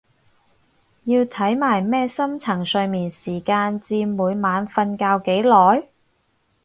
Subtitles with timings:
[1.03, 5.89] 要睇埋咩深層睡眠時間佔每晚瞓覺幾耐？